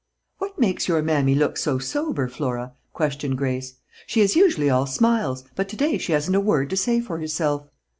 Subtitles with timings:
[0.39, 3.75] "What makes your mammy look so sober, Flora?" questioned Grace.
[4.07, 7.19] "She is usually all smiles; but to day she hasn't a word to say for
[7.19, 7.67] herself."